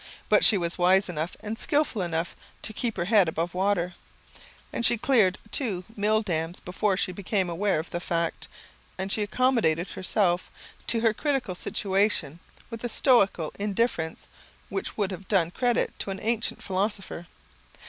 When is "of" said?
7.77-7.91